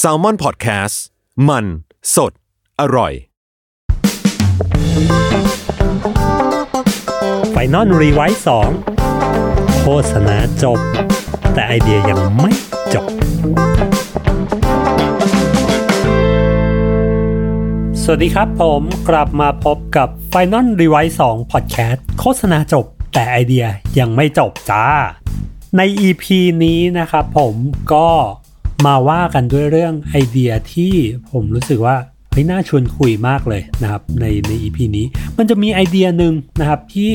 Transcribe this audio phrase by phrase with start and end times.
[0.00, 0.96] Salmon PODCAST
[1.48, 1.64] มัน
[2.14, 2.32] สด
[2.80, 3.12] อร่อย
[7.50, 8.70] final revise สอง
[9.80, 10.78] โฆษณาจบ
[11.54, 12.52] แต่ไอเดียยังไม่
[12.94, 13.06] จบ
[18.02, 23.66] สวัสดีครับผมกลับมาพบกับ Final r e v i s e 2 Podcast โฆษณาจบ แต่ไอเดีย
[23.98, 24.84] ยังไม่จบจ้า
[25.76, 26.24] ใน EP
[26.64, 27.54] นี้นะครับผม
[27.92, 28.08] ก็
[28.84, 30.92] มาว่ากันด้วยเรื่องไอเดียที่
[31.30, 31.96] ผมรู้สึกว่า
[32.30, 35.06] เฮ้ยน่าชวนคุยมากเลยนะครับในใน EP นี้
[35.38, 37.12] มันจะมีไอเดียหนึ่งนะครับที่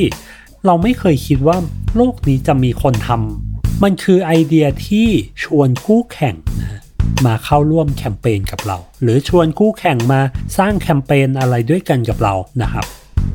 [0.66, 1.58] เราไม่เคยคิดว่า
[1.96, 5.08] โลกนี้จะมีคนทำมันคือไอเดียที่
[5.44, 6.80] ชวนคู่แข่งนะ
[7.26, 10.22] มาเข้าร่วมแคมเปญกับเรา หรือชวนคู่แข่งมา
[10.58, 12.86] สร้างแคมเปญอะไรด้วยกันกับเรานะครับ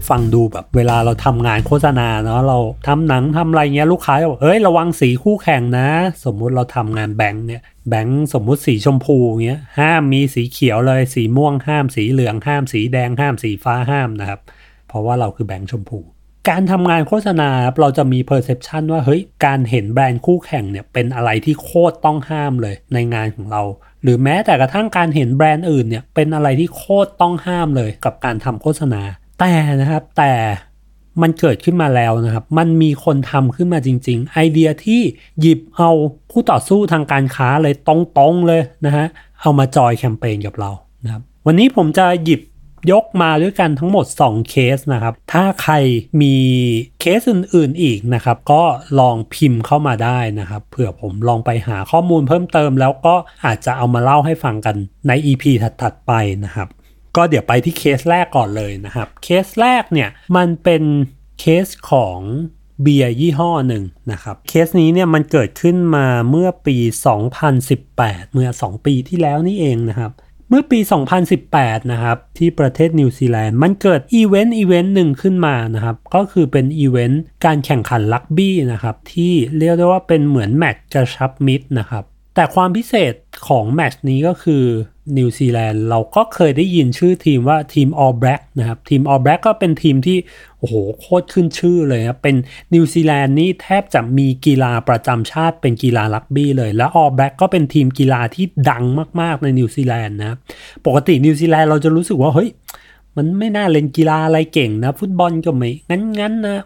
[0.09, 2.59] ฟังดูแบบเวลาเราทำงานโฆษณาเนาะเรา
[2.89, 5.89] ทำหนังทำอะไรเงี้ยลูกค้าจะบอกเอ้ยระวังสีคู่แข่งนะ
[6.25, 14.41] สมมุติเราทำงานแบงค์เนี่ยแบงค์สมมุติสีชมพูเงี้ยห้ามมีสีเขียวเลยสีม่วงห้ามสีเหลืองห้ามสีแดงห้ามสีฟ้าห้ามนะครับ
[14.89, 15.99] เพราะว่าเราคือแบงค์ชมพู
[16.49, 17.51] การทำงานโฆษณา
[17.81, 23.63] เราจะมี perception ว่าเฮ้ยการเห็นแบรนด์คู่แข่งเนี่ยเป็นอะไรที่โคตรต้องห้ามเลยในงานของเรา
[24.03, 29.03] หรือแม้แต่กระทั่งการเห็นแบรนด์อื่นเนี่ยเป็นอะไรที่โคตรต้องห้ามเลยกับการทำโฆษณา
[29.41, 30.33] แต่นะครับแต่
[31.23, 35.01] มันเกิดขึ้นมาแล้วนะครับ มันมีคนทำขึ้นมาจริง ๆ ไอเดียที่
[35.41, 35.91] หยิบเอา
[36.31, 39.07] คู่ต่อสู้ทางการค้าเลยตรงๆเลยนะฮะ
[39.41, 40.71] เอามาจอยแคมเปญกับเรา
[41.05, 42.41] นะครับ วันนี้ผมจะหยิบ
[42.93, 45.75] ยกมาด้วยกันทั้งหมด 2 เคสนะครับ ถ้าใคร
[46.23, 46.35] มี
[47.01, 48.63] เคสอื่นๆอีกนะครับ ก็
[49.01, 53.15] ลองพิมพ์เข้ามาได้นะครับ เผื่อผมลองไปหาข้อมูลเพิ่มเติม แล้วก็
[53.45, 54.77] อาจจะเอามาเล่าให้ฟังกัน
[55.09, 56.13] ใน EP ถัดๆไป
[56.45, 56.69] นะครับ
[57.17, 60.83] ก็เดี๋ยวไปที่เคสแรกก่อนเลยนะครับ เคสแรกเนี่ยมันเป็น
[61.41, 62.19] เคสของ
[62.83, 66.77] เบียร์ยี่ห้อหนึ่งนะครับ เคสนี้เนี่ยมันเกิดขึ้นมาเมื่อปี
[67.57, 70.13] 2018 เมื่อ 2 ปีที่แล้วนี่เองนะครับ
[70.49, 70.79] เมื่อปี
[71.35, 83.15] 2018 นะครับ ที่ประเทศนิวซีแลนด์มันเกิดอีเวนต์อีเวนต์หนึ่งขึ้นมานะครับ ก็คือเป็นอีเวนต์การแข่งขันรักบี้นะครับ ที่เรียกได้ว่าเป็นเหมือนแมตช์กระชับมิตรนะครับ แต่ความพิเศษ
[83.49, 84.65] ของแมตช์นี้ก็คือ
[85.17, 90.19] นิวซีแลนด์เราก็เคยได้ยินชื่อทีมว่าทีม All Black นะครับ ทีม All Black ก็เป็นทีมที่
[90.59, 92.37] โอ้โห โคตรขึ้นชื่อเลยครับ เป็น
[92.75, 98.85] นิวซีแลนด์นี่แทบจะมีกีฬาประจำชาติเป็นกีฬารักบี้เลย แล้ว All Black ก็เป็นทีมกีฬาที่ดัง
[99.21, 100.37] มาก ๆ ในนิวซีแลนด์นะ
[100.87, 102.49] ปกตินิวซีแลนด์เราจะรู้สึกว่า เฮ้ย
[103.17, 106.59] มันไม่น่าเล่นกีฬาอะไรเก่งนะ ฟุตบอลก็ไม่ งั้นๆนะ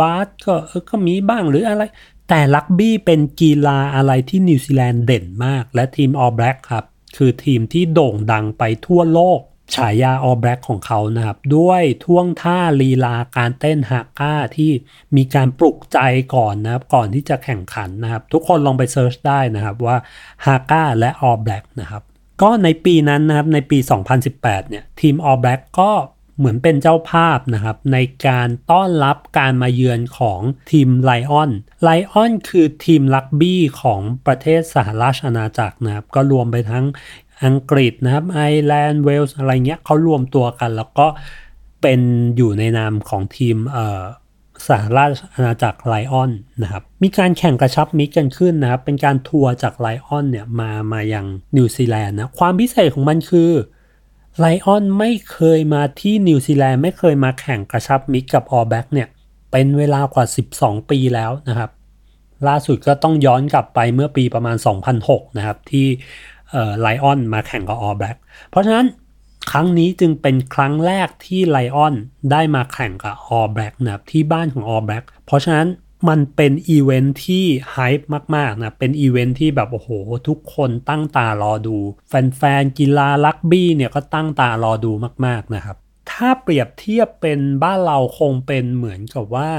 [0.00, 0.54] บาสก็
[0.88, 1.82] ก็มีบ้างหรืออะไร
[2.28, 6.84] แต่รักบี้เป็นกีฬาอะไรที่นิวซีแลนด์เด่นมาก และทีม All Black ครับ
[7.16, 9.40] คือทีมที่โด่งดังไปทั่วโลก
[9.74, 14.72] ฉายา All Black ของเขานะครับ ด้วยท่วงท่าลีลาการเต้นฮาก้าที่
[15.16, 15.98] มีการปลุกใจ
[16.34, 19.96] ก่อนนะครับ ก่อนที่จะแข่งขันนะครับ ทุกคนลองไป search ได้นะครับว่า
[20.46, 22.02] ฮาก้าและ All Black นะครับ
[22.42, 23.78] ก็ในปีนั้นนะครับ ในปี
[24.24, 25.90] 2018 เนี่ย ทีม All Black ก็
[26.38, 30.40] เหมือนเป็นเจ้าภาพนะครับ ในการต้อนรับการมาเยือนของ
[30.70, 31.50] ทีม Lion
[31.82, 36.84] Lion คือทีมรักบี้ของประเทศสหราชอาณาจักรนะครับ ก็รวมไปทั้ง
[37.44, 41.06] อังกฤษนะครับไอร์แลนด์เวลส์อะไรเงี้ยเขารวมตัวกัน แล้วก็
[41.82, 42.00] เป็น
[42.36, 44.02] อยู่ในนามของทีมเอ่อ
[44.68, 46.30] สหราชอาณาจักร Lion
[46.62, 51.26] นะครับ มีการแข่งกระชับมิตรกันขึ้นนะครับ เป็นการทัวร์จาก Lion เนี่ยมามายัง
[51.56, 53.50] นิวซีแลนด์นะ ความพิเศษของมันคือ
[54.38, 59.08] Lion ไม่เคยมาที่นิวซีแลนด์ไม่เคยมาแข่งกระชับมิตรกับ All Black เนี่ย
[59.50, 60.24] เป็นเวลากว่า
[60.56, 61.70] 12 ปีแล้วนะครับ
[62.48, 64.56] ล่าสุดก็ต้องย้อนกลับไปเมื่อปีประมาณ
[64.96, 65.86] 2006 นะครับ ที่
[66.80, 68.16] Lion มาแข่งกับ All Black
[68.50, 68.86] เพราะฉะนั้น
[69.50, 71.94] ครั้งนี้จึงเป็นครั้งแรกที่ Lion
[72.32, 75.66] ได้มาแข่งกับ All Black นะครับที่บ้านของ All Black เพราะฉะนั้น
[76.08, 79.90] มันเป็นอีเวนท์ที่hype มากๆนะ เป็นอีเวนท์ที่แบบ โอ้โห
[80.28, 81.76] ทุกคนตั้งตารอดู
[82.08, 84.92] แฟนๆ กีฬารักบี้เนี่ยก็ตั้งตารอดู
[85.26, 85.76] มากๆนะครับ
[86.10, 89.50] ถ้าเปรียบเทียบเป็นบ้านเราคงเป็นเหมือนกับว่า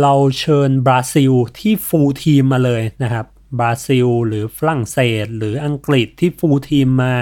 [0.00, 3.26] เราเชิญบราซิลที่ full team มาเลยนะครับ
[3.58, 7.14] บราซิล หรือฝรั่งเศส หรืออังกฤษที่ full team มา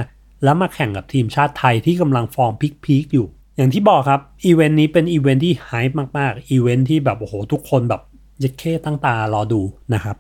[0.45, 2.53] แล้วมาแข่งกับทีมชาติไทยที่กำลังฟอร์ม
[2.85, 8.03] peak ๆอยู่ อย่างที่บอกครับอีเวนต์นี้เป็นอีเวนต์ที่ hype มากๆอีเวนต์ที่แบบโอ้โหทุกคนแบบ
[8.43, 9.63] ยัดเข้ตั้งตารอดู
[9.95, 10.17] นะครับ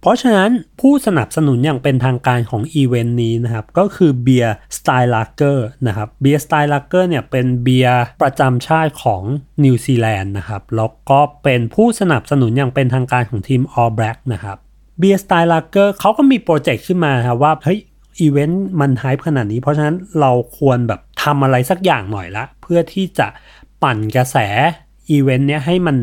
[0.00, 0.50] เพราะฉะนั้น
[0.80, 9.22] ผู้สนับสนุนอย่างเป็นทางการของอีเวนต์นี้นะครับ ก็คือเบียร์ Steinlager นะครับเบียร์ Steinlager เนี่ยเป็นเบียร์ประจำชาติของ
[9.64, 14.56] นิวซีแลนด์นะครับแล้วก็เป็นผู้สนับสนุนอย่างเป็นทางการของทีม All Black นะครับ
[14.98, 17.80] เบียร์ Steinlager เขาก็มีโปรเจกต์ขึ้นมาครับว่าเฮ้ย
[18.20, 23.26] อีเวนต์มัน hype ขนาดนี้ เพราะฉะนั้นเราควรแบบทำอะไรสักอย่างหน่อยละ เพื่อที่จะ
[23.82, 24.36] ปั่นกระแส
[25.10, 25.96] อีเวนต์เนี้ยให้มัน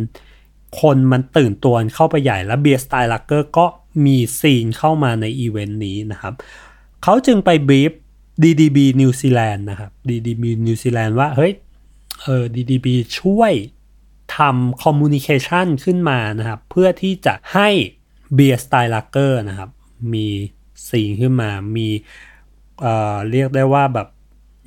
[0.82, 3.66] คนมันตื่นตัวเข้าไปใหญ่แล้วเบียร์ Steinlager ก็
[4.06, 6.34] มีซีนเข้ามาในอีเวนต์นี้นะครับ
[7.04, 7.92] เขาจึงไปบีฟ
[8.44, 11.54] DDB นิวซีแลนด์นะครับ DDB นิวซีแลนด์ว่า เฮ้ย
[12.22, 12.88] เออ DDB
[13.20, 13.54] ช่วย
[14.38, 17.70] ทำ communication ขึ้นมานะครับ เพื่อที่จะให้
[18.34, 19.70] เบียร์ Steinlager นะครับ
[20.14, 20.28] มี
[20.88, 21.88] ซีนขึ้นมา มี
[22.82, 24.08] เอ่อเรียกได้ว่าแบบ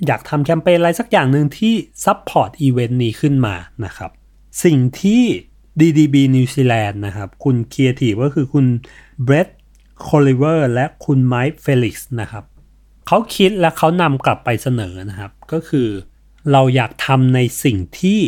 [0.07, 3.55] อยากทำแคมเปญอะไรสักอย่างหนึ่งที่ support อีเวนต์นี้ขึ้นมา
[3.85, 4.11] นะครับ
[4.65, 5.25] สิ่งที่
[5.81, 8.67] DDB New Zealand นะครับ คุณเครีเอทีก็คือคุณ
[9.25, 9.49] Brett
[10.06, 12.45] Colliver และคุณ Mike Felix นะครับ
[13.07, 15.89] เขาคิดและเขานำกลับไปเสนอนะครับ ก็คือ
[16.53, 18.21] เราอยากทำในสิ่งที่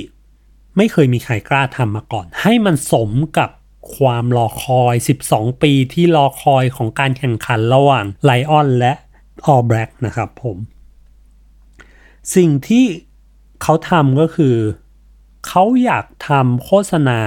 [0.77, 3.51] ไม่เคยมีใครกล้าทำมาก่อน ให้มันสมกับ
[3.97, 4.95] ความรอคอย
[5.29, 8.93] 12 ปีที่รอคอยของการแข่งขันระหว่างไลออนและ
[9.47, 10.57] ออ l แบล็กนะครับผม
[12.35, 12.85] สิ่งที่
[13.63, 14.55] เขาทำก็คือ
[15.47, 17.21] เขาอยากทำโฆษณา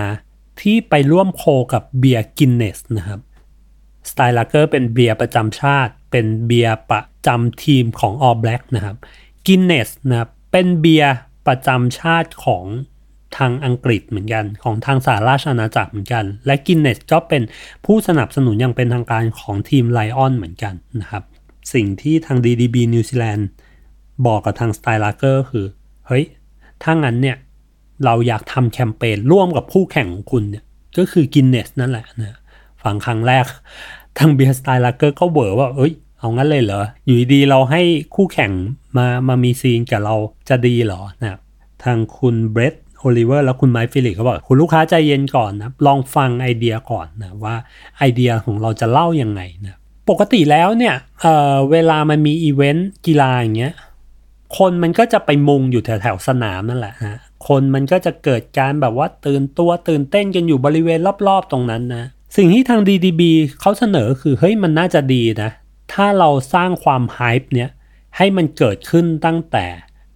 [0.61, 1.43] ที่ไปร่วม co
[1.73, 3.19] กับเบียร์ Guinness นะครับ
[4.09, 8.97] Steinlager เป็นเบียร์ประจำชาติ เป็นเบียร์ประจำทีมของ All Black นะครับ
[9.47, 11.13] Guinness นะครับเป็นเบียร์
[11.47, 12.65] ประจำชาติของ
[13.37, 17.41] ทางอังกฤษเหมือนกัน ของทางสหราชอาณาจักรเหมือนกัน และ Guinness ก็เป็น
[17.85, 21.23] ผู้สนับสนุนอย่างเป็นทางการของทีม Lion เหมือนกันนะครับ
[21.73, 23.47] สิ่งที่ทาง DDB นิวซีแลนด์
[24.25, 25.65] บอกกับทาง Steinlager คือ
[26.07, 26.25] เฮ้ย
[26.83, 27.37] ถ้างั้นเนี่ย
[28.05, 30.63] เราอยากทำแคมเปญร่วมกับคู่แข่งของคุณเนี่ย
[30.97, 32.37] ก็คือ Guinness นั่นแหละนะ
[32.83, 33.45] ฟังครั้งแรก
[34.17, 37.81] ทางเบียร์ Steinlager ก็เบอร์ว่าเอ้ยเอางั้นเลยเหรอ อยู่ดีเราให้
[38.15, 38.51] คู่แข่ง
[38.97, 40.15] มามามีซีนกับเรา
[40.49, 41.39] จะดีเหรอนะ
[41.83, 47.55] ทางคุณเบรดโอลิเวอร์แล้วคุณไมค์ฟิลิปเขาบอกคุณลูกค้าใจเย็นก่อนนะลองฟังไอเดียก่อนนะว่า
[47.97, 49.75] ไอเดียของเราจะเล่ายังไงนะ
[50.09, 53.73] ปกติแล้วเนี่ยเเวลามันมีอีเวนต์กีฬาอย่างเงี้ย
[54.57, 57.17] คนมันก็จะไปมุงอยู่แถวแถวสนามนั่นแหละฮะ
[57.47, 62.05] คนมันก็จะเกิดการแบบว่าตื่นตัวตื่นเต้นกันอยู่บริเวณรอบๆตรงนั้นนะ
[62.37, 63.21] สิ่งที่ทาง DDB
[63.59, 65.51] เขาเสนอคือเฮ้ยมันน่าจะดีนะ
[65.93, 67.69] ถ้าเราสร้างความ hype เนี้ย
[68.17, 69.65] ให้มันเกิดขึ้นตั้งแต่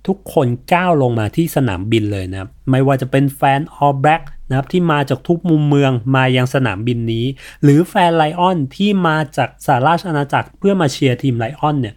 [0.07, 7.25] ทุกคนก้าวลงมาที่สนามบินเลยนะไม่ว่าจะเป็นแฟน All Black นะครับที่มาจากทุกมุมเมืองมายังสนามบินนี้
[7.63, 11.95] หรือแฟน Lion ที่มาจากสหราชอาณาจักรเพื่อมาเชียร์ทีม Lion เนี่ย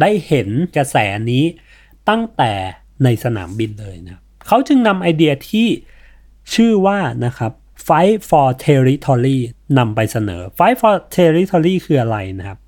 [0.00, 0.96] ได้เห็นกระแส
[1.30, 1.44] นี้
[2.08, 2.52] ตั้งแต่
[3.04, 5.68] ในสนามบินเลยนะ เขาจึงนำไอเดียที่
[6.54, 7.52] ชื่อว่านะครับ
[7.86, 9.38] Fight for Territory
[9.78, 12.58] นำไปเสนอ Fight for Territory คืออะไรนะครับ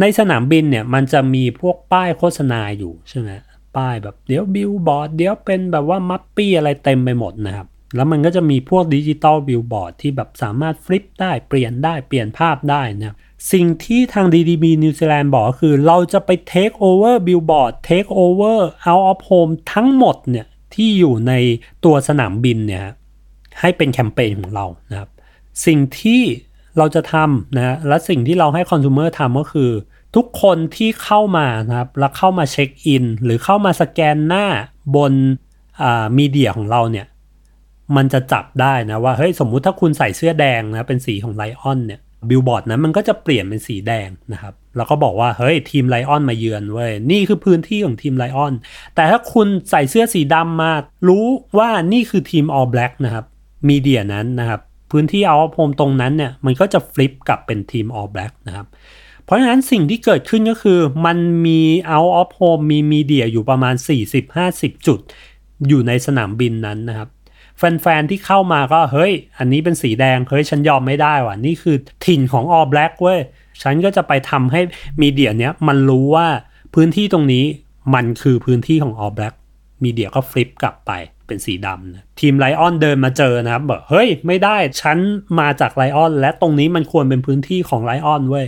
[0.00, 3.30] ในสนามบินเนี่ยมันจะมีพวกป้ายโฆษณาอยู่ใช่ไหม
[3.76, 7.66] ป้ายแบบเดี๋ยวบิลบอร์ดเดี๋ยวเป็นแบบว่า MUPI อะไรเต็มไปหมดนะครับ
[7.96, 13.16] แล้วมันก็จะมีพวก digital billboard ที่แบบสามารถ flip ได้เปลี่ยนได้เปลี่ยนภาพได้นะ
[13.52, 18.56] สิ่งที่ทาง DDB New Zealand บอกคือเราจะไป take over billboard take over
[18.90, 21.32] out of home ทั้งหมดเนี่ย ที่อยู่ใน
[21.84, 22.84] ตัวสนามบินเนี่ย
[23.60, 25.10] ให้เป็นแคมเปญของเรานะครับ
[25.66, 26.22] สิ่งที่
[26.78, 29.70] เราจะทำนะและสิ่งที่เราให้ consumer ทำก็คือ
[30.16, 34.46] ทุกคนที่เข้ามานะครับแล้วเข้ามาเช็คอิน หรือเข้ามาสแกนหน้า
[34.96, 35.12] บน
[36.18, 37.06] media ของเราเนี่ย
[37.96, 48.52] มันจะจับได้นะว่าเฮ้ยสมมุติถ้าคุณใส่เสื้อแดงนะเป็นสีของ Lion เนี่ย บิลบอร์ดนั้นมันก็จะเปลี่ยนเป็นสีแดงนะครับ แล้วก็บอกว่าเฮ้ยทีม Lion มาเยือนเว้ยนี่คือพื้นที่ของทีม Lion
[48.94, 50.72] แต่ถ้าคุณใส่เสื้อสีดำมา
[51.08, 51.26] รู้
[51.58, 53.24] ว่านี่คือทีมออลแบล็กนะครับ
[53.68, 58.66] มีเดียนั้นนะครับ พื้นที่เอาโฮมตรงนั้นเนี่ยมันก็จะฟลิปกลับเป็นทีม All Black นะครับ
[59.24, 61.60] เพราะฉะนั้นสิ่งที่เกิดขึ้นก็คือมันมี
[61.94, 63.74] out of home มีมีเดียอยู่ประมาณ
[64.30, 65.00] 40-50 จุด
[65.68, 67.08] อยู่ในสนามบินนั้นนะครับ
[67.58, 73.20] แฟนๆที่เข้ามาก็เฮ้ย อันนี้เป็นสีแดงเฮ้ยฉันยอมไม่ได้ว่ะนี่คือถิ่นของ All Black เว้ย
[73.62, 74.60] ฉันก็จะไปทำให้
[75.02, 76.26] media เนี้ยมันรู้ว่า
[76.74, 77.44] พื้นที่ตรงนี้
[77.94, 79.34] มันคือพื้นที่ของ All Black
[79.84, 80.92] media ก็ flip กลับไป
[81.26, 84.98] เป็นสีดำนะทีม Lion เดินมาเจอนะครับบอกเฮ้ยไม่ได้ฉัน
[85.40, 88.46] มาจาก Lion และตรงนี้มันควรเป็นพื้นที่ของ Lion เว้ย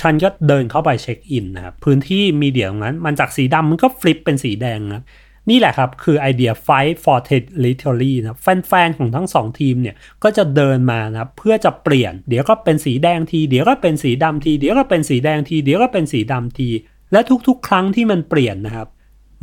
[0.00, 5.02] ฉันก็เดินเข้าไปเช็คอินนะครับพื้นที่ media ตรงนั้น มันจากสีดำมันก็ flip เป็นสีแดงนะ
[5.48, 16.68] นี่แหละครับ คือไอเดีย Fight for Territory นะแฟนๆ ของทั้งสองทีมเนี่ย ก็จะเดินมานะเพื่อจะเปลี่ยน เดี๋ยวก็เป็นสีแดงที เดี๋ยวก็เป็นสีดำที เดี๋ยวก็เป็นสีแดงที เดี๋ยวก็เป็นสีดำที
[17.12, 18.88] และทุกๆ ครั้งที่มันเปลี่ยนนะครับ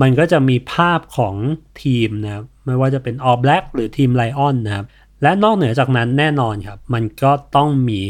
[0.02, 1.36] มันก็จะมีภาพของ
[1.84, 4.86] ทีมนะครับ ไม่ว่าจะเป็น All Black หรือทีม Lion นะครับ
[5.22, 8.02] และนอกเหนือจากนั้นแน่นอนครับ มันก็ต้องมี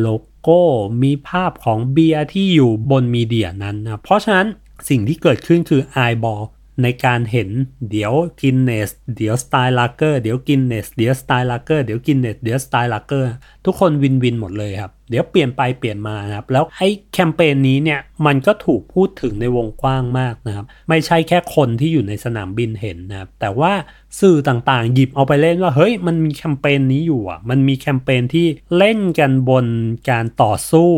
[0.00, 0.60] โลโก้
[1.02, 4.46] มีภาพของเบียร์ที่อยู่บน media นั้นนะ เพราะฉะนั้น
[4.88, 6.42] สิ่งที่เกิดขึ้นคือ eyeball
[6.82, 7.50] ในการเห็น
[7.90, 13.30] เดี๋ยว Guinness เดี๋ยว Steinlager เดี๋ยว Guinness เดี๋ยว Steinlager เดี๋ยว Guinness เดี๋ยว Steinlager
[13.68, 23.72] ทุกคน win-win หมดเลยครับ เดี๋ยวเปลี่ยนไปเปลี่ยนมานะครับ แล้วไอ้แคมเปญนี้เนี่ยมันก็ถูกพูดถึงในวงกว้างมากนะครับ ไม่ใช่แค่คนที่อยู่ในสนามบินเห็นนะครับ แต่ว่า
[24.20, 28.46] สื่อต่างๆ หยิบเอาไปเล่นว่า เฮ้ยมันมีแคมเปญนี้อยู่อะ มันมีแคมเปญที่
[28.76, 29.66] เล่นกันบน
[30.10, 30.90] การต่อสู้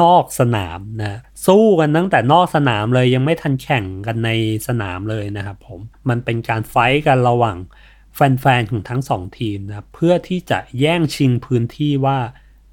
[0.00, 4.30] นอกสนามนะสู้กันตั้งแต่นอกสนามเลยยังไม่ทันแข่งกันใน
[4.66, 7.56] สนามเลยนะครับผมมันเป็นการไฟกันระหว่าง
[8.16, 12.18] แฟนๆของทั้งสองทีมนะเพื่อที่จะแย่งชิงพื้นที่ว่า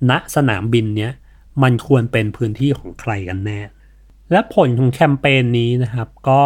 [0.09, 1.11] ณสนามบินเนี้ย
[1.63, 3.59] มันควรเป็นพื้นที่ของใครกันแน่
[4.31, 6.41] และผลของแคมเปญนี้นะครับ ก็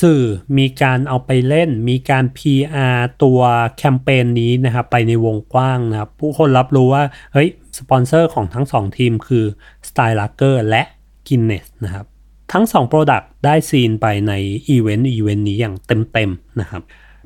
[0.00, 0.22] สื่อ
[0.58, 3.40] มีการเอาไปเล่น มีการ PR ตัว
[3.78, 9.44] แคมเปญนี้นะครับไปในวงกว้างนะครับ ผู้คนรับรู้ว่าเฮ้ยสปอนเซอร์ของทั้ง2ทีมคือ
[9.88, 10.82] s t y l e r ์และ
[11.26, 12.06] Guinness นะครับ
[12.52, 14.32] ทั้ง2 Product ได้ซีนไปใน
[14.68, 16.82] อีเวนต์อีเวนต์นี้อย่างเต็มๆนะครับ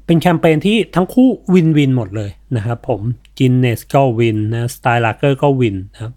[0.07, 3.01] เป็นแคมเปญที่ทั้งคู่win-win หมดเลยนะครับผม
[3.39, 6.15] Guinness ก็ win นะ Steinlager ก็ win นะครับ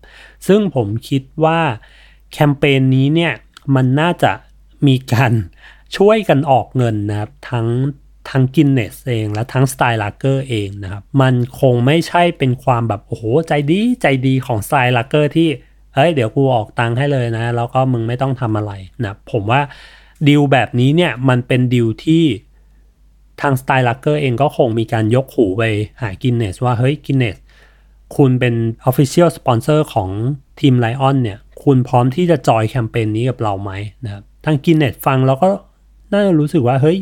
[0.47, 1.59] ซึ่งผมคิดว่า
[2.31, 3.33] แคมเปญนี้เนี่ย
[3.75, 4.31] มันน่าจะ
[4.87, 5.33] มีการ
[5.97, 7.67] ช่วยกันออกเงินนะครับทั้ง
[8.29, 15.49] ทั้ง Guinness เองและทั้ง Steinlager เองนะครับมันคงไม่ใช่เป็นความแบบโอ้โหใจดีใจดีของ Steinlager ที่
[15.95, 19.61] เฮ้ยเดี๋ยวกูออกตังค์ให้เลยนะ แล้วก็มึงไม่ต้องทำอะไรนะผมว่า
[20.27, 22.23] ดีลแบบนี้เนี่ยมันเป็นดีลที่
[23.41, 25.63] ทาง Steinlager เองก็คงมีการยกหูไป
[26.01, 27.37] หา Guinness ว่าเฮ้ย Guinness
[28.17, 28.55] คุณเป็น
[28.89, 30.09] Official Sponsor ของ
[30.59, 33.71] ทีม Lion เนี่ย คุณพร้อมที่จะจอยแคมเปญนี้กับเราไหม
[34.05, 35.49] นะครับ ทาง Guinness ฟังเราก็
[36.11, 36.97] น่าจะรู้สึกว่าเฮ้ย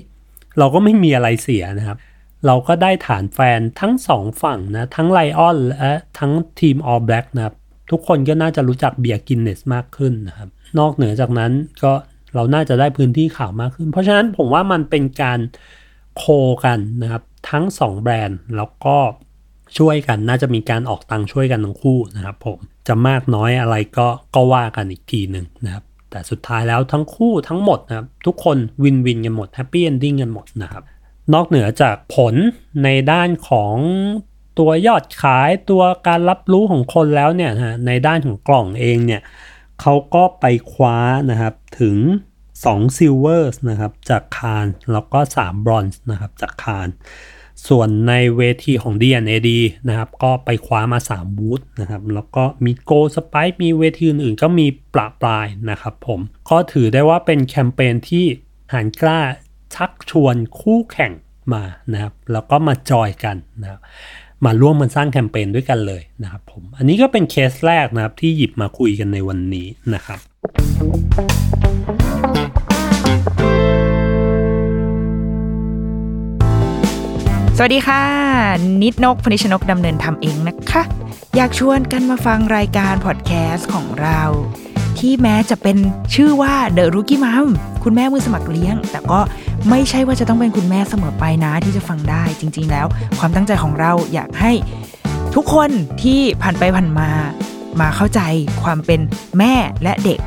[0.59, 1.97] เราก็ไม่มีอะไรเสียนะครับ
[2.45, 7.55] เราก็ได้ฐานแฟนทั้งสองฝั่งนะ ทั้ง Lion และทั้งทีม All Black นะครับ
[7.91, 11.51] ทุกคนก็น่าจะรู้จักเบียร์ Guinness มากขึ้นนะครับ นอกเหนือจากนั้น
[11.83, 11.93] ก็
[12.35, 15.39] เราน่าจะได้พื้นที่ข่าวมากขึ้น เพราะฉะนั้นผมว่ามันเป็นการ
[16.17, 16.25] co
[16.65, 18.97] กันนะครับ ทั้ง 2 แบรนด์แล้วก็
[19.77, 30.83] ช่วยกันน่าจะมีการออกตังค์ช่วยกันทั้งคู่นะครับผมจะมากน้อยอะไรก็ก็ว่ากันอีกทีหนึ่งนะครับ แต่สุดท้ายแล้วทั้งคู่ทั้งหมดนะครับทุกคน win-win กันหมด happy ending กันหมดนะครับ
[31.33, 32.35] นอกเหนือจากผล
[32.83, 33.75] ในด้านของ
[34.59, 39.21] ตัวยอดขายตัวการรับรู้ของคนแล้วเนี่ยนะในด้านของกล่องเองเนี่ย
[39.81, 40.97] เขาก็ไปคว้า
[41.31, 41.95] นะครับถึง
[42.65, 46.87] 2 Silver นะครับจาก Cannes แล้วก็3บรอนซ์นะครับจาก Cannes
[47.67, 49.49] ส่วนในเวทีของ D&AD
[49.87, 58.25] นะครับก็ไปคว้ามา 3 Wood นะครับแล้วก็มีโกสไปมีเวทีอื่นๆก็มีประปรายนะครับผมก็ถือได้ว่าเป็นแคมเปญที่
[58.73, 59.19] หาญกล้า
[59.75, 61.11] ชักชวนคู่แข่ง
[61.53, 63.79] มานะครับแล้วก็มาจอยกันนะครับ
[64.45, 70.19] มาร่วมมันสร้างแคมเปญด้วยกันเลยนะครับผมอันนี้ก็เป็นเคสแรกนะครับที่หยิบมาคุยกันในวันนี้นะครับ
[77.59, 78.03] สวัสดีค่ะ
[78.83, 80.83] นิดนกพนิชนกดำเนินทำเองนะคะ
[81.35, 84.21] อยากชวนกันมาฟังรายการพอดแคสต์ของเรา
[84.99, 85.77] ที่แม้จะเป็น
[86.15, 87.47] ชื่อว่า The Rookie Mom
[87.83, 89.19] คุณแม่มือสมัครเลี้ยง แต่ก็
[89.69, 92.87] ไม่ใช่ว่าจะต้องเป็นคุณแม่เสมอไปนะที่จะฟังได้จริง ๆ แล้ว
[93.19, 94.51] ความตั้งใจของเราอยากให้
[95.35, 95.69] ทุกคน
[96.03, 97.09] ที่ผ่านไปผ่านมา
[97.81, 98.21] มาเข้าใจ
[98.63, 98.99] ความเป็น
[99.39, 100.19] แม่และเด็ก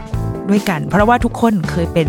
[0.51, 2.09] ด้วยกัน เพราะว่าทุกคนเคยเป็น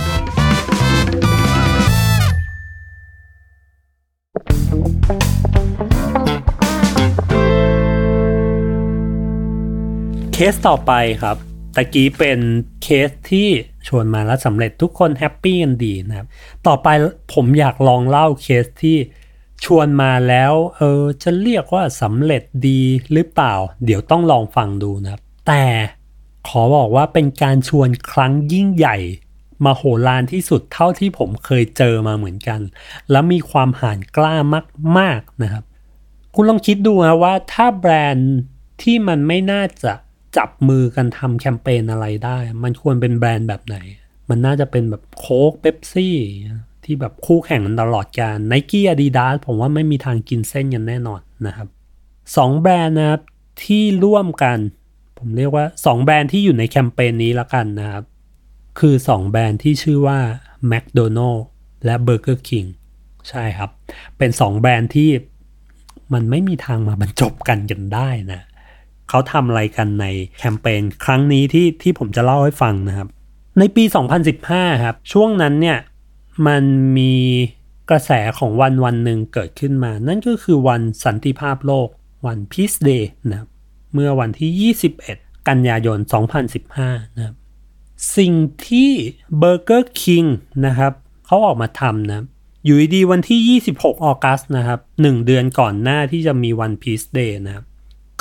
[10.33, 11.37] เคสต่อไปครับ
[11.75, 12.39] ตะกี้เป็น
[12.83, 13.47] เคสที่
[13.87, 16.27] ชวนมาแล้วสำเร็จทุกคน happy กันดีนะครับ
[16.67, 16.87] ต่อไป
[17.33, 18.97] ผมอยากลองเล่าเคสที่
[19.65, 22.81] ชวนมาแล้วเออจะเรียกว่าสำเร็จดี
[23.13, 23.53] หรือเปล่า
[23.85, 25.63] เดี๋ยวต้องลองฟังดูนะครับ แต่
[26.47, 28.97] ขอบอกว่าเป็นการชวนครั้งยิ่งใหญ่
[29.65, 32.61] มาโหฬารที่สุดเท่าที่ผมเคยเจอมาเหมือนกัน
[33.11, 34.35] แล้วมีความห่านกล้า
[34.97, 35.63] มากๆนะครับ
[36.35, 38.33] คุณลองคิดดูนะว่าถ้าแบรนด์
[38.81, 39.93] ที่มันไม่น่าจะ
[40.37, 43.77] จับมือกันทำแคมเปญอะไรได้ มันควรเป็นแบรนด์แบบไหน
[44.29, 46.17] มันน่าจะเป็นแบบโค้กเบปซี่
[46.83, 51.67] ที่แบบคู่แข่งกันตลอดการไนกี้อาดิดาสผมว่าไม่มีทางกินเส้นกันแน่นอนนะครับ
[52.37, 53.21] สองแบรนด์นะครับ
[53.63, 54.57] ที่ร่วมกัน
[55.17, 58.03] ผมเรียกว่าสองแบรนด์ที่อยู่ในแคมเปญนี้ละกันนะครับ
[58.79, 60.19] คือสองแบรนด์ที่ชื่อว่า
[60.71, 61.41] McDonald
[61.85, 62.67] และ Burger King
[63.29, 63.69] ใช่ครับ
[64.17, 65.09] เป็นสองแบรนด์ที่
[66.13, 68.41] มันไม่มีทางมาบรรจบกันกันได้นะ
[69.09, 70.05] เขาทำอะไรกันใน
[70.37, 73.07] แคมเปญครั้งนี้ที่ที่ผมจะเล่าให้ฟังนะครับ
[73.59, 73.83] ในปี
[74.33, 75.77] 2015 ครับ ช่วงนั้นเนี่ย
[76.47, 76.63] มัน
[76.97, 77.13] มี
[77.89, 81.87] กระแสของวันวันหนึ่งเกิดขึ้นมา นั่นก็คือวันสันติภาพโลก
[82.25, 83.49] วัน Peace Day นะครับ
[83.93, 84.73] เมื่อวันที่
[85.03, 85.99] 21 กันยายน
[86.57, 87.35] 2015 นะครับ
[88.17, 88.33] สิ่ง
[88.67, 88.91] ที่
[89.41, 90.27] Burger King
[90.65, 90.93] นะครับ
[91.25, 92.25] เขาออกมาทำนะ
[92.65, 97.65] อยู่ดีวันที่ 26 ออกัสนะครับ 1 เดือนก่อนหน้าที่จะมีวัน Peace Day นะครับ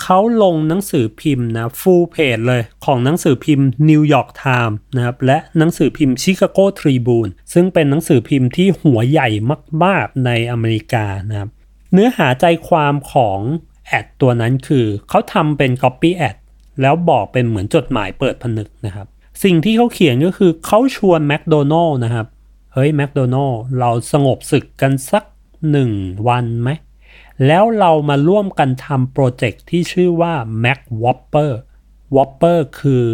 [0.00, 9.28] เขาลงหนังสือพิมพ์นะฟูลเพจเลยของหนังสือพิมพ์ New York Times นะครับและหนังสือพิมพ์ Chicago Tribune ซึ่งเป็นหนังสือพิมพ์ที่หัวใหญ่
[9.84, 11.48] มาก ๆ ในอเมริกานะครับ
[11.92, 13.40] เนื้อหาใจความของ
[13.86, 16.36] แอดตัวนั้นคือ เขาทำเป็น Copy Ad
[16.80, 19.08] แล้วบอกเป็นเหมือนจดหมายเปิดผนึกนะครับ
[19.42, 22.26] สิ่งที่เขาเขียนก็คือเขาชวนแมคโดนัลล์นะครับ
[22.72, 25.24] เฮ้ยแมคโดนัลล์เราสงบศึกกันสัก
[25.70, 25.90] หนึ่ง
[26.28, 26.68] วันไหม
[27.46, 31.52] แล้วเรามาร่วมกันทำโปรเจกต์ที่ชื่อว่า Mac Whopper
[32.16, 33.06] Whopper คือ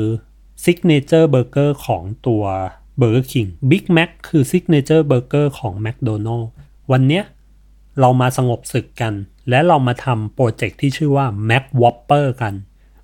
[0.64, 2.44] Signature Burger ของตัว
[3.00, 6.46] Burger King Big Mac คือ Signature Burger ของ McDonald
[6.92, 7.24] วันเนี้ย
[8.00, 9.14] เรามาสงบศึกกัน
[9.50, 12.54] และเรามาทำโปรเจกต์ที่ชื่อว่า Mac Whopper กัน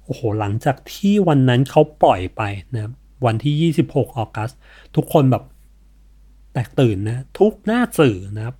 [0.05, 2.93] โอ้โห หลังจากที่วันนั้นเขาปล่อยไปนะครับ
[3.26, 4.50] วันที่ 26 ออกัส
[4.97, 5.45] ทุกคนแบบ
[6.52, 8.57] แตกตื่นนะ ทุกหน้าสื่อนะครับ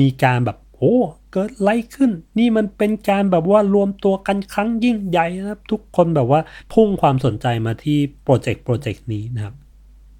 [0.00, 0.96] มีการแบบโอ้
[1.32, 6.40] เกิดอะไรขึ้น นี่มันเป็นการแบบว่ารวมตัวกันครั้งยิ่งใหญ่นะครับ ทุกคนแบบว่า
[6.72, 9.54] พุ่งความสนใจมาที่โปรเจกต์โปรเจกต์นี้นะครับ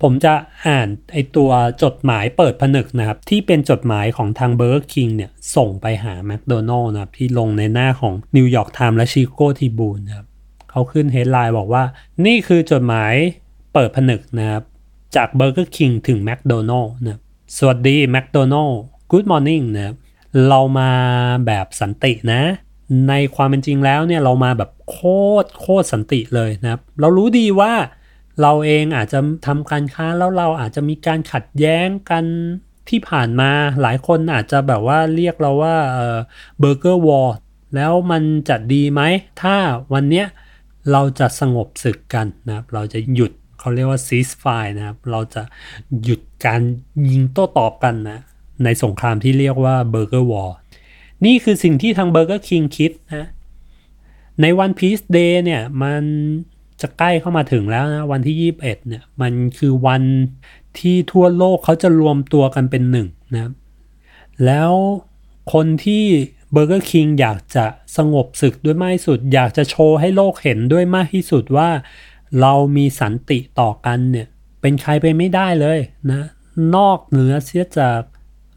[0.03, 0.35] ผมจะ
[0.67, 1.51] อ่านไอตัว
[1.83, 10.27] จดหมายเปิดผนึกนะครับ ที่เป็นจดหมายของทาง Burger King เนี่ย ส่งไปหา McDonald นะครับ ที่ลงในหน้าของ New York Times และ Chicago Tribune นะครับ
[10.71, 11.85] เขาขึ้นเฮดไลน์บอกว่า
[12.27, 13.15] นี่คือจดหมาย
[13.73, 14.63] เปิดผนึกนะครับ
[15.17, 17.23] จาก Burger King ถึง McDonald นะครับ
[17.57, 18.77] สวัสดี McDonald
[19.11, 19.97] Good morning นะครับ
[20.49, 20.91] เรามา
[21.47, 22.43] แบบสันตินะ
[23.09, 24.99] ในความเป็นจริงแล้วเนี่ยเรามาแบบโค
[25.43, 27.73] ตรโคตรสันติเลยนะครับ เรารู้ดีว่า
[28.43, 32.25] เราเองอาจจะทำการค้าแล้วเราอาจจะมีการขัดแย้งกัน
[32.89, 33.51] ที่ผ่านมา
[33.83, 35.77] หลายคนอาจจะแบบว่าเรียกเราว่า
[36.59, 37.37] Burger War
[37.75, 39.01] แล้วมันจะดีไหม
[39.43, 39.57] ถ้า
[39.93, 40.27] วันเนี้ย
[40.93, 45.43] เราจะสงบศึกกันนะครับ เราจะหยุด เขาเรียกว่า ceasefire นะครับ เราจะ
[46.03, 46.61] หยุดการ
[47.11, 48.21] ยิงโต้ตอบกันนะ
[48.65, 50.57] ในสงครามที่เรียกว่า Burger War
[51.25, 53.29] นี่คือสิ่งที่ทาง Burger King คิดนะ
[54.43, 56.03] ในวัน Peace Day เนี่ยมัน
[56.81, 60.03] จะใกล้เข้ามาถึงแล้วนะวันที่ 21เนี่ยมันคือวัน
[60.79, 63.53] ที่ทั่วโลกเขาจะรวมตัวกันเป็นหนึ่งนะครับ
[64.47, 64.73] แล้ว
[65.53, 66.05] คนที่
[66.53, 67.65] Burger King อยากจะ
[67.97, 71.69] สงบศึกด้วยมากที่สุด อยากจะโชว์ให้โลกเห็นด้วยมากที่สุดว่า
[72.41, 74.27] เรามีสันติต่อกันเนี่ย
[74.61, 75.79] เป็นใครไปไม่ได้เลย
[76.11, 76.29] นะ
[76.77, 78.01] นอกเหนือเสียจาก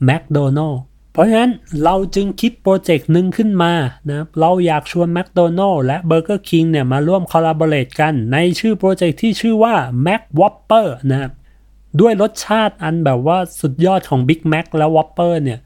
[0.05, 0.81] แมคโดนัลล์
[1.13, 1.51] เพราะฉะนั้น
[1.84, 3.73] เราจึงคิดโปรเจกต์หนึ่งขึ้นมา
[4.10, 11.31] นะเราอยากชวนแมคโดนัลล์และ Burger King เนี่ยมาร่วม collaborate กันในชื่อโปรเจกต์ที่ชื่อว่า Mac Whopper นะครับ
[11.99, 15.60] ด้วยรสชาติอันแบบว่าสุดยอดของ Big Mac และ Whopper เนี่ย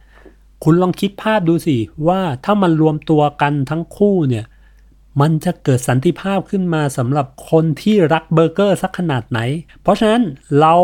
[0.64, 4.46] คุณลองคิดภาพดูสิ ว่าถ้ามันรวมตัวกันทั้งคู่เนี่ย
[5.22, 9.40] มันจะเกิดสันติภาพขึ้นมาสำหรับคนที่รักเบอร์เกอร์สักขนาดไหน
[9.82, 10.24] เพราะฉะนั้น
[10.60, 10.76] เรา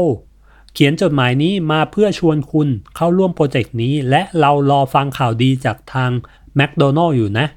[0.74, 6.12] เขียนจดหมายนี้มาเพื่อชวนคุณเข้าร่วมโปรเจกต์นี้ และเรารอฟังข่าวดีจากทาง
[6.56, 7.48] แมคโดนัลล์อยู่นะ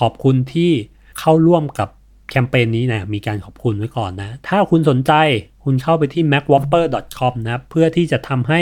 [0.00, 0.70] ขอบคุณที่
[1.18, 1.88] เข้าร่วมกับ
[2.30, 5.12] แคมเปญนี้นะมีการขอบคุณไว้ก่อนนะ ถ้าคุณสนใจ
[5.64, 8.60] คุณเข้าไปที่ macwhopper.com นะเพื่อที่จะทำให้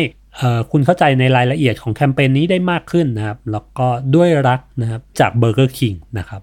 [0.72, 6.42] คุณเข้าใจในรายละเอียดของแคมเปญนี้ได้มากขึ้นนะครับ แล้วก็ด้วยรักนะครับจาก Burger King นะครับ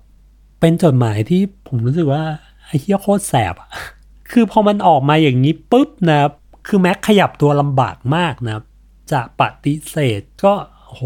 [0.60, 2.24] เป็นจดหมายที่ผมรู้สึกว่า
[2.66, 3.70] ไอ้เหี้ยโคตรแสบอะ
[4.32, 6.32] คือพอมันออกมาอย่างนี้ปุ๊บนะครับ
[6.68, 8.66] คือแม็กขยับตัวลำบากมากนะครับ
[9.12, 10.54] จะปฏิเสธก็
[10.92, 11.02] โห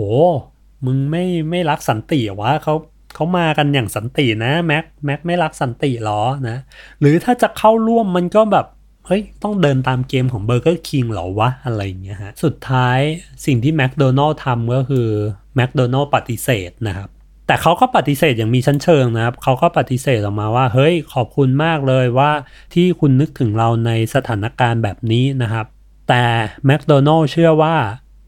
[0.86, 2.74] มึงไม่ไม่รักสันติวะเขา
[3.16, 6.58] เขามากันอย่างสันตินะแม็กแม็กไม่รักสันติหรอนะ
[7.00, 8.66] หรือถ้าจะเข้าร่วมมันก็แบบ
[9.08, 13.00] เฮ้ย ต้องเดินตามเกมของ Burger King เหรอวะ อะไรอย่างเงี้ยฮะ สุดท้าย
[13.46, 15.08] สิ่งที่แมคโดนัลล์ทำก็คือ
[15.56, 17.10] แมคโดนัลล์ปฏิเสธนะครับ
[17.50, 22.32] แต่เขาก็ปฏิเสธอย่างมีชั้นเชิงนะครับเขาก็ปฏิเสธออกมาว่า เฮ้ยขอบคุณมากเลยว่า
[22.74, 25.66] ที่คุณนึกถึงเราในสถานการณ์แบบนี้นะครับ
[26.10, 26.24] แต่
[26.66, 27.76] แมคโดนัลล์เชื่อว่า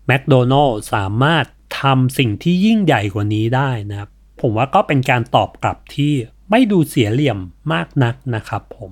[0.07, 1.45] แมคโดนัลล์สามารถ
[1.81, 4.09] ทำสิ่งที่ยิ่งใหญ่กว่านี้ได้นะครับ
[4.41, 6.13] ผมว่าก็เป็นการตอบกลับที่
[6.51, 7.39] ไม่ดูเสียเหลี่ยม
[7.73, 8.91] มากนักนะครับผม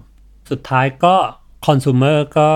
[0.50, 1.16] สุดท้ายก็
[1.66, 2.52] คอน sumer ก็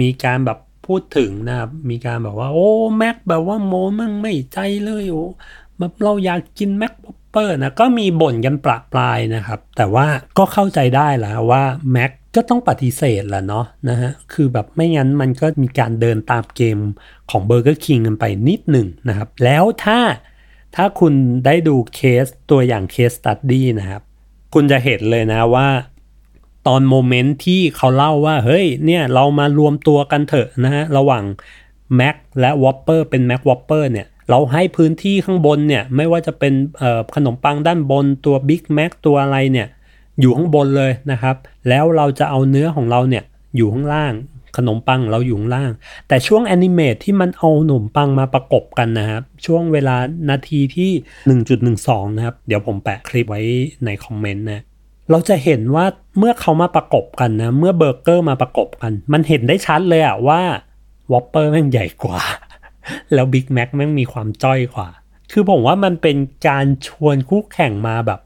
[0.00, 5.26] มีการแบบพูดถึงนะครับ มีการแบบว่า โอ้แม็กแบบว่าโมมั่งไม่ใจเลยโอ้
[5.80, 10.06] แบบเราอยากกิน Mac Whopper นะก็มีบ่นกันประปรายนะครับ แต่ว่า
[10.38, 16.78] ก็เข้าใจได้แล้วว่าแม็กก็ต้องปฏิเสธแหละเนาะนะฮะ คือแบบไม่งั้นมันก็มีการเดินตามเกม
[17.30, 20.00] ของ Burger King กันไปนิดหนึ่งนะครับ แล้วถ้า
[20.76, 21.14] ถ้าคุณ
[21.46, 24.02] ได้ดูเคสตัวอย่าง case study นะครับ
[24.54, 25.68] คุณจะเห็นเลยนะว่า
[26.66, 31.24] ตอน moment ที่เขาเล่าว่า เฮ้ยเนี่ยเรามารวมตัวกันเถอะนะฮะ ระหว่าง
[31.98, 36.52] Mac และ Whopper เป็น Mac Whopper เนี่ย เราให้พื้นที่ข้างบนเนี่ยไม่ว่าจะเป็น
[37.16, 39.66] ขนมปังด้านบนตัว Big Mac ตัวอะไรเนี่ย
[40.20, 41.36] อยู่ข้างบนเลยนะครับ
[41.68, 43.24] แล้วเราจะเอาเนื้อของเราเนี่ย
[43.56, 44.12] อยู่ข้างล่าง
[44.56, 45.70] ขนมปังเราอยู่ข้างล่าง
[46.08, 49.96] แต่ช่วง animate ที่มันเอาขนมปังมาประกบกันนะครับ ช่วงเวลา
[50.30, 50.90] นาทีที่
[51.54, 53.42] 1.12 นะครับ เดี๋ยวผมแปะคลิปไว้
[53.84, 54.62] ในคอมเมนต์นะ
[55.10, 55.84] เราจะเห็นว่า
[56.18, 60.40] เมื่อเขามาประกบกันนะ เมื่อเบอร์เกอร์มาประกบกัน มันเห็นได้ชัดเลยอะว่า
[61.12, 62.20] Whopper แม่งใหญ่กว่า
[63.14, 64.88] แล้ว Big Mac แม่งมีความจ้อยกว่า
[65.32, 66.16] คือผมว่ามันเป็น
[66.48, 68.20] การชวนคู่แข่งมาแบบ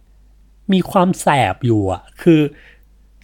[0.72, 2.40] มีความแสบอยู่อะคือ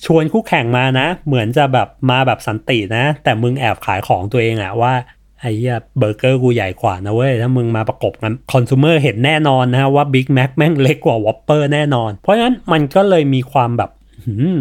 [0.05, 4.95] ชวนคู่แข่งมานะ เหมือนจะแบบมาแบบสันตินะ แต่มึงแอบขายของตัวเองอะว่า
[5.41, 13.91] ไอ้เหี้ยเบอร์เกอร์กูใหญ่กว่านะเว้ย ถ้ามึงมาประกบกันคอน sumer เห็นแน่นอนนะว่า Big Mac แม่งเล็กกว่า Whopper แน่นอน เพราะฉะนั้นมันก็เลยมีความแบบ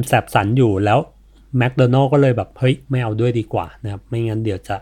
[0.07, 0.99] แสบสันอยู่แล้ว
[1.57, 4.75] แมคโดนัลก็เลยแบบ เฮ้ย ไม่เอาด้วยดีกว่านะครับ ไม่งั้นเดี๋ยวจะ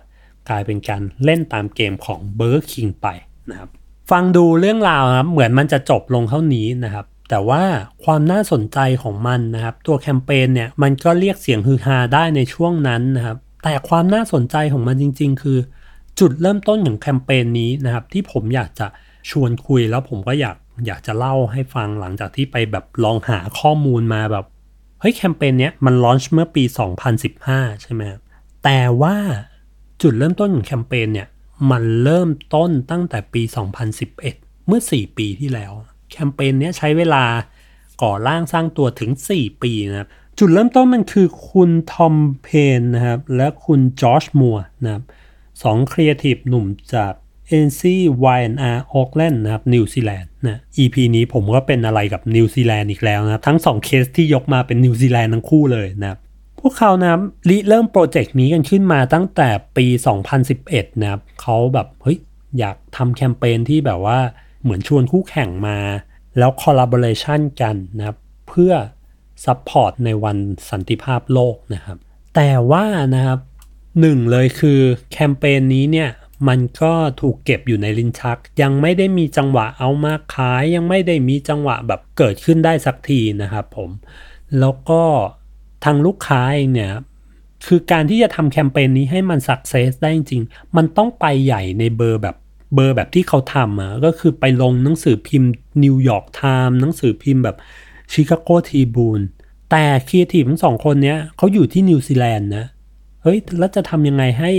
[0.50, 3.08] กลายเป็นการเล่นตามเกมของ Burger King ไป
[3.50, 3.70] นะครับ
[4.12, 7.64] ฟังดูเรื่องราวนะครับเหมือนมันจะจบลงเท่านี้นะครับ แต่ว่า
[8.04, 15.60] ความน่าสนใจของมันนะครับ ตัวแคมเปญเนี่ยมันก็เรียกเสียงฮือฮาได้ในช่วงนั้นนะครับ แต่ความน่าสนใจของมันจริง ๆ คือ
[16.20, 18.88] จุดเริ่มต้นของแคมเปญนี้นะครับ ที่ผมอยากจะ
[19.30, 20.58] ชวนคุยแล้วผมก็อยาก
[20.88, 24.46] อยากจะเล่าให้ฟังหลังจากที่ไปแบบลองหาข้อมูลมาแบบ
[25.00, 26.64] เฮ้ยแคมเปญเนี้ยมัน launch เมื่อปี
[27.24, 28.02] 2015 ใช่ไหม
[28.64, 29.16] แต่ว่า
[30.02, 31.28] จุดเริ่มต้นของแคมเปญเนี่ย
[31.72, 33.42] มันเริ่มต้นตั้งแต่ปี
[34.06, 35.72] 2011 เมื่อ 4 ปีที่แล้ว
[36.12, 37.24] แคมเปญนี้ใช้เวลา
[38.02, 45.04] ก่อร่างสร้างตัวถึง 4 ปีนะครับจุดเริ่มต้นมันคือคุณ Tom Paine นะครับ และคุณจอชมัวนะครับ
[45.64, 47.14] สองครีเอทีฟหนุ่มจาก
[47.66, 47.84] เอเจ
[48.38, 56.20] นซี Y&R Auckland นะครับนิวซีแลนด์นะ EP นี้ผมก็เป็นอะไรกับนิวซีแลนด์อีกแล้วนะครับ ทั้ง 2 เคสที่ยกมาเป็นนิวซีแลนด์ทั้งคู่เลยนะครับ
[56.60, 59.86] พวกเขานะริเริ่มโปรเจกต์นี้กันขึ้นมาตั้งแต่ปี
[60.44, 62.18] 2011 นะครับเขาแบบเฮ้ย
[62.60, 64.20] อยากทำแคมเปญที่แบบว่า
[64.64, 65.78] เหมือนชวนคู่แข่งมา
[66.38, 68.18] แล้ว collaboration กันนะครับ
[68.48, 68.74] เพื่อ
[69.46, 70.38] support ในวัน
[70.70, 71.98] สันติภาพโลกนะครับ
[72.36, 73.40] แต่ว่านะครับ
[74.00, 74.80] หนึ่งเลยคือ
[75.12, 76.10] แคมเปญนี้เนี่ย
[76.48, 83.90] มันก็ถูกเก็บอยู่ในลิ้นชัก ยังไม่ได้มีจังหวะเอามาขาย ยังไม่ได้มีจังหวะแบบเกิดขึ้นได้สักทีนะครับผม
[84.60, 85.04] แล้วก็
[85.84, 86.92] ทางลูกค้าเองเนี่ย
[87.66, 90.42] คือการที่จะทำแคมเปญนี้ให้มัน success ได้จริง
[90.76, 92.36] มันต้องไปใหญ่ในเบอร์แบบ
[92.76, 95.52] เบอร์แบบที่เขาทำอะก็คือไปลงหนังสือพิมพ์
[95.84, 97.58] New York Times หนังสือพิมพ์แบบ
[98.12, 99.22] Chicago Tribune
[99.72, 102.66] แต่ครีเอทีฟทั้งสองคนเนี้ยเขาอยู่ที่นิวซีแลนด์นะ
[103.24, 104.52] เฮ้ย แล้วจะทำยังไงให้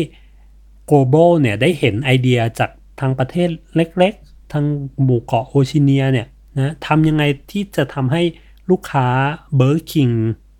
[0.90, 4.64] global เนี่ยได้เห็นไอเดียจากทางประเทศเล็กๆ ทาง
[5.02, 6.26] หมู่เกาะโอชิเนียเนี่ย
[6.58, 8.22] นะทำยังไงที่จะทำให้
[8.70, 9.06] ลูกค้า
[9.56, 10.10] Burger King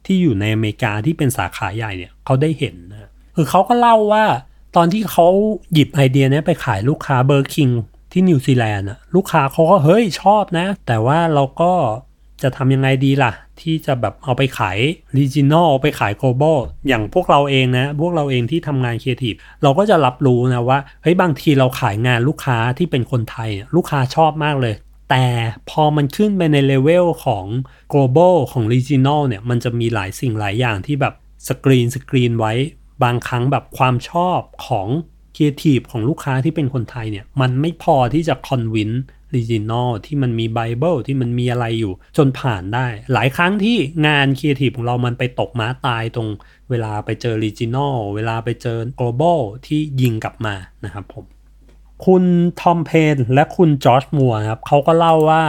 [0.08, 4.24] ที่อยู่ในอเมริกาที่เป็นสาขาใหญ่เนี่ยเขาได้เห็นนะคือเขาก็เล่าว่า
[4.76, 5.26] ตอนที่เขา
[5.72, 7.68] หยิบไอเดียนี้ไปขายลูกค้า Burger King
[8.12, 11.72] ที่นิวซีแลนด์อะลูกค้าเขาก็เฮ้ยชอบนะ แต่ว่าเราก็
[12.42, 14.78] จะทำยังไงดีล่ะ ที่จะแบบเอาไปขาย
[15.18, 24.74] regional ไปขาย global อย่างพวกเราเองนะ พวกเราเองที่ทำงาน creative เราก็จะรับรู้นะว่าเฮ้ยบางทีเราขายงานลูกค้าที่เป็นคนไทย ลูกค้าชอบมากเลย
[25.10, 25.24] แต่
[25.70, 27.46] พอมันขึ้นไปในเลเวลของ
[27.92, 31.14] global ของ regional เนี่ย มันจะมีหลายสิ่งหลายอย่างที่แบบ
[31.48, 32.52] screen screen ไว้
[33.02, 34.88] บางครั้งแบบความชอบของ
[35.34, 38.92] ครีเอทีฟของลูกค้าที่เป็นคนไทยเนี่ย มันไม่พอที่จะ convince
[39.34, 46.28] regional ที่มันมีไบเบิลที่มันมีอะไรอยู่จนผ่านได้ หลายครั้งที่งานครีเอทีฟของเรามันไปตกม้าตายตรง
[46.70, 51.24] เวลาไปเจอ regional เวลาไปเจอ global ที่ยิงกลับมานะครับผม
[52.06, 52.24] คุณ
[52.60, 55.44] Tom Paine และคุณจอร์จมัวครับเขาก็เล่าว่า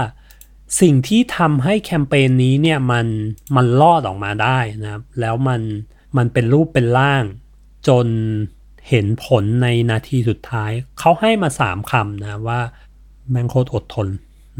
[0.81, 3.07] สิ่งที่ทำให้แคมเปญนี้เนี่ยมัน
[3.55, 5.62] มันรอดออกมาได้นะครับ แล้วมัน
[6.17, 7.23] มันเป็นรูปเป็นร่าง
[7.88, 8.07] จน
[8.89, 12.59] เห็นผลในนาทีสุดท้าย เขาให้มาสามคำนะว่า
[13.29, 14.07] แมงโคตรอดทน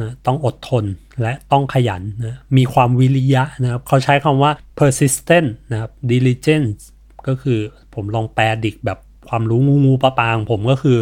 [0.02, 0.86] นะต้องอดทน
[1.22, 6.80] และต้องขยันนะมีความวิริยะนะครับ เขาใช้คำว่า persistent นะครับ diligence
[7.28, 7.60] ก็คือ
[7.94, 9.00] ผมลองแปลดิกแบบ
[9.30, 11.00] ความรู้งูงูปลาปางผมก็คือ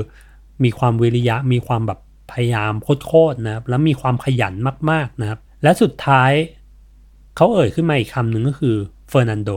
[0.64, 2.00] มีความวิริยะ มีความแบบ
[2.32, 2.74] พยายาม
[3.06, 4.54] โคตรๆนะครับ แล้วมีความขยัน
[4.92, 6.32] มากๆนะครับ และสุดท้าย
[7.36, 8.76] เขาเอ่ยขึ้นมาอีกคำหนึ่งก็คือ
[9.10, 9.52] เฟอร์นันโด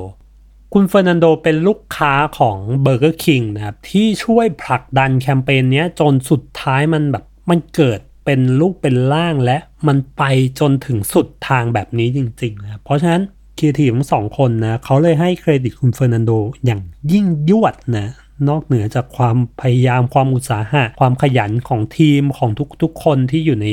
[0.73, 9.59] คุณเฟอร์นันโดเป็นลูกค้าของ Burger King นะครับ ที่ช่วยผลักดันแคมเปญนี้จนสุดท้ายมันแบบมันเกิดเป็นรูปเป็นร่างและ
[9.89, 10.23] มันไป
[10.61, 13.23] จนถึงสุดทางแบบนี้จริงๆนะเพราะฉะนั้น
[13.59, 16.33] ครีเอทีฟทั้งสองคนนะเขาเลยให้เครดิตคุณเฟอร์นันโด
[16.65, 16.81] อย่าง
[17.13, 18.13] ยิ่งยวดนะ
[18.49, 22.51] นอกเหนือจากความพยายามความอุตสาหะ ความขยันของทีมของ
[22.83, 23.67] ทุกๆคนที่อยู่ใน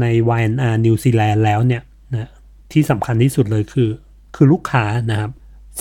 [0.00, 0.06] ใน
[0.38, 1.82] Y&R นิวซีแลนด์แล้วเนี่ย
[2.14, 2.30] นะ
[2.72, 3.90] ที่สำคัญที่สุดเลยคือ
[4.34, 5.30] คือลูกค้านะครับ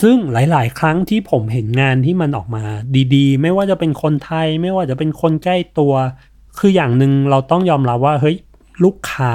[0.02, 2.64] ซึ่งหลาย ๆ ครั้งที่ผมเห็นงานที่มันออกมา
[3.16, 5.94] ดีๆ ไม่ว่าจะเป็นคนไทย ไม่ว่าจะเป็นคนใกล้ตัว
[6.60, 8.38] คืออย่างหนึ่งเราต้องยอมรับว่าเฮ้ย
[8.84, 9.34] ลูกค้า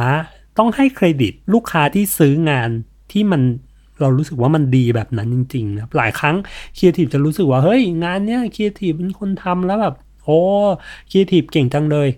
[0.59, 2.71] ต้องให้เครดิต ลูกค้าที่ซื้องาน
[3.13, 3.43] ที่มัน
[4.01, 6.37] เรารู้สึกว่ามันดีแบบนั้นจริงๆนะหลายครั้ง
[6.77, 10.39] ครีเอทีฟจะรู้สึกว่าเฮ้ยงานเนี้ยครีเอทีฟเป็นคนทำแล้วแบบโอ้
[11.11, 12.09] ครีเอทีฟเก่งจังเลย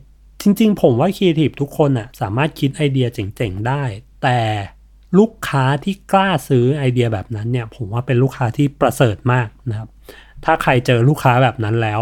[0.43, 3.83] จริง ๆ ผมว่าครีเอทีฟทุกคนอะสามารถคิดไอเดียเจ๋งๆได้
[4.23, 4.41] แต่
[5.19, 9.88] ลูกค้าที่กล้าซื้อไอเดียแบบนั้นเนี่ย ผมว่าเป็นลูกค้าที่ประเสริฐมากนะครับ
[10.45, 12.01] ถ้าใครเจอลูกค้าแบบนั้นแล้ว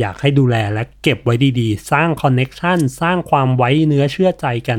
[0.00, 4.78] อยากให้ดูแลและเก็บไว้ดีๆ สร้าง connection สร้างความไว้เนื้อเชื่อใจกัน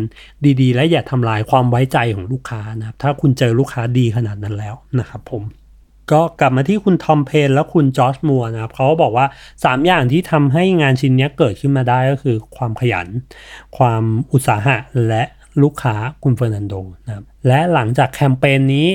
[0.62, 5.44] ดีๆ และอย่าทำลายความไว้ใจของลูกค้านะครับ ถ้าคุณเจอลูกค้าดีขนาดนั้นแล้วนะครับผม
[6.12, 13.08] ก็กลับมาที่คุณทอมเพนและคุณจอร์จมัวนะครับเขาบอกว่า 3 อย่างที่ทำให้งานชิ้นนี้เกิดขึ้นมาได้ก็คือความขยัน
[13.78, 14.04] ความ
[14.34, 14.78] อุตสาหะ
[15.08, 15.24] และ
[15.62, 16.74] ลูกค้าคุณเฟอร์นันโด
[17.06, 18.88] นะครับและหลังจากแคมเปญนี้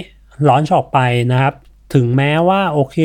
[0.48, 0.98] launch ออกไป
[1.32, 1.54] นะครับ
[1.94, 2.96] ถึงแม้ว่าโอเค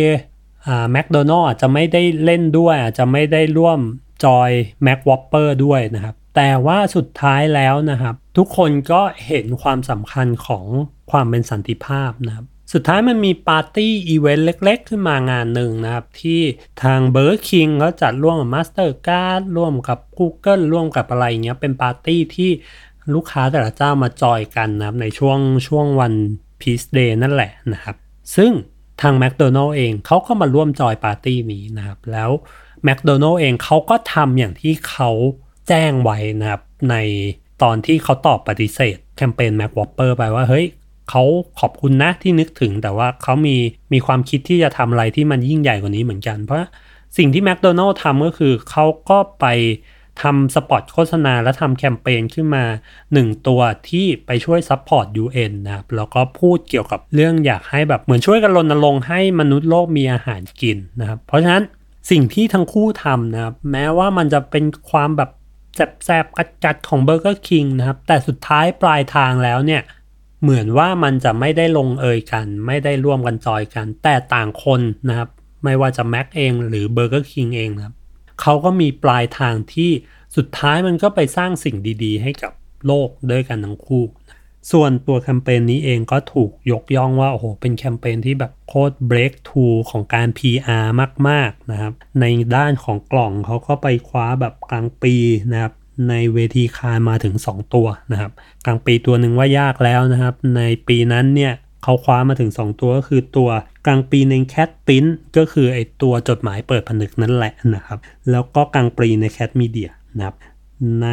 [0.92, 3.80] แมคโดนัลด์อาจจะไม่ได้เล่นด้วย อาจจะไม่ได้ร่วม
[4.26, 4.52] join
[4.84, 10.66] McWhopper ด้วยนะครับ แต่ว่าสุดท้ายแล้วนะครับ ทุกคนก็เห็นความสำคัญของ
[11.12, 16.42] ความเป็นสันติภาพนะครับ สุดท้ายมันมีปาร์ตี้อีเวนต์เล็ก ๆ ขึ้นมางานหนึ่งนะครับ ที่
[16.84, 22.52] ทาง Burger King เขาจัดร่วมกับ Mastercard ร่วมกับ Google ร่วมกับอะไรเงี้ยเป็นปาร์ตี้ที่
[23.14, 26.14] ลูกค้าแต่ละเจ้ามาจอยกันนะครับในช่วงช่วงวัน
[26.62, 27.96] Peace Day นั่นแหละนะครับ
[28.36, 28.52] ซึ่ง
[29.02, 32.30] ทางแมคโดนัลด์เองเขาก็มาร่วมจอยปาร์ตี้นี้นะครับ แล้ว
[32.84, 35.10] แมคโดนัลด์เองเขาก็ทำอย่างที่เขา
[35.68, 36.96] แจ้งไว้นะครับ ใน
[37.64, 40.66] ตอนที่เขาตอบปฏิเสธ แคมเปญ McWhopper ไปว่าเฮ้ย
[41.10, 41.24] เขา
[41.60, 43.56] ขอบคุณนะที่นึกถึงแต่ว่าเขามี
[43.94, 46.60] มีความคิดที่จะทำอะไรที่มันยิ่งใหญ่กว่านี้เหมือนกัน เพราะ
[47.18, 49.46] สิ่งที่แมคโดนัลด์ทำก็คือเขาก็ไป
[50.22, 52.66] ทำสปอตโฆษณาและทำแคมเปญขึ้นมา
[53.06, 61.64] 1 ตัวที่ไปช่วย support UN นะครับ แล้วก็พูดเกี่ยวกับเรื่องอยากให้แบบเหมือนช่วยกันรณรงค์ให้มนุษย์โลกมีอาหารกินนะครับ เพราะฉะนั้น
[62.12, 65.30] สิ่งที่ทั้งคู่ทำนะครับ แม้ว่ามันจะเป็นความแบบ
[65.76, 69.82] แสบๆกัดๆของเบอร์เกอร์คิงนะครับ แต่สุดท้ายปลายทางแล้วเนี่ย
[70.42, 75.30] เหมือนว่ามันจะไม่ได้ลงเอยกัน ไม่ได้ร่วมกันจอยกัน แต่ต่างคนนะครับ
[75.64, 77.96] ไม่ว่าจะแม็กเองหรือเบอร์เกอร์คิงเองนะครับ
[78.42, 79.92] เขาก็มีปลายทางที่
[80.36, 82.54] สุดท้ายมันก็ไปสร้างสิ่งดีๆ ให้กับ
[82.86, 84.04] โลกด้วยกันทั้งคู่
[84.72, 90.86] ส่วนตัวแคมเปญนี้เองก็ถูกยกย่องว่าโอ้โหเป็นแคมเปญที่แบบโคตร breakthrough ของการ PR
[91.30, 92.26] มากๆนะครับ ใน
[92.56, 95.16] ด้านของกล่องเขาก็ไปคว้าแบบ Grand Prix
[95.52, 95.74] นะครับ
[96.10, 98.32] ในเวที Cannes มาถึง 2 ตัวนะครับ
[98.66, 103.50] Grand Prix ตัวหนึ่งว่ายากแล้วนะครับ ในปีนั้นเนี่ย เขาคว้ามาถึง 2 ตัวก็คือตัว
[103.86, 105.06] Grand Prix ใน cat print
[105.38, 108.00] ก็คือไอตัวจดหมายเปิดผนึกนั่นแหละนะครับ
[108.32, 110.36] แล้วก็ Grand Prix ใน cat media นะครับ
[111.02, 111.08] ใน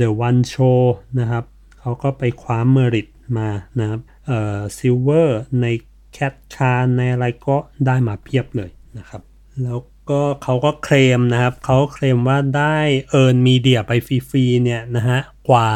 [0.00, 0.80] The One Show
[1.20, 1.44] นะครับ
[1.78, 3.08] เขาก็ไปคว้า merit
[3.38, 3.48] มา
[3.80, 5.66] นะครับเอ่อ silver ใน
[6.12, 7.56] cat คาร์ในอะไรก็
[7.86, 9.22] ได้มาเพียบเลยนะครับ
[9.62, 9.78] แล้ว
[10.10, 12.78] ก็เขาก็เคลมนะครับ เขาเคลมว่าได้
[13.10, 15.70] earned media ไปฟรีๆเนี่ยนะฮะกว่า